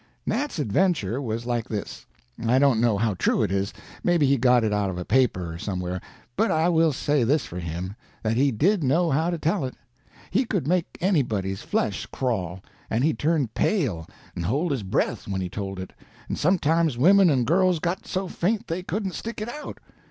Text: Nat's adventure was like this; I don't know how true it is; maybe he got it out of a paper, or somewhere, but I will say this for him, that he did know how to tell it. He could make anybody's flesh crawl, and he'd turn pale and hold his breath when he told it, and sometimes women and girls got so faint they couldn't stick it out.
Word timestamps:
Nat's 0.25 0.57
adventure 0.57 1.21
was 1.21 1.45
like 1.45 1.67
this; 1.69 2.07
I 2.43 2.57
don't 2.57 2.81
know 2.81 2.97
how 2.97 3.13
true 3.13 3.43
it 3.43 3.51
is; 3.51 3.71
maybe 4.03 4.25
he 4.25 4.35
got 4.35 4.63
it 4.63 4.73
out 4.73 4.89
of 4.89 4.97
a 4.97 5.05
paper, 5.05 5.53
or 5.53 5.57
somewhere, 5.59 6.01
but 6.35 6.49
I 6.49 6.69
will 6.69 6.91
say 6.91 7.23
this 7.23 7.45
for 7.45 7.59
him, 7.59 7.95
that 8.23 8.35
he 8.35 8.51
did 8.51 8.83
know 8.83 9.11
how 9.11 9.29
to 9.29 9.37
tell 9.37 9.63
it. 9.63 9.75
He 10.31 10.43
could 10.43 10.67
make 10.67 10.97
anybody's 11.01 11.61
flesh 11.61 12.07
crawl, 12.07 12.61
and 12.89 13.03
he'd 13.03 13.19
turn 13.19 13.49
pale 13.49 14.07
and 14.35 14.45
hold 14.45 14.71
his 14.71 14.81
breath 14.81 15.27
when 15.27 15.39
he 15.39 15.49
told 15.49 15.79
it, 15.79 15.93
and 16.27 16.35
sometimes 16.35 16.97
women 16.97 17.29
and 17.29 17.45
girls 17.45 17.77
got 17.77 18.07
so 18.07 18.27
faint 18.27 18.65
they 18.65 18.81
couldn't 18.81 19.13
stick 19.13 19.39
it 19.39 19.49
out. 19.49 19.77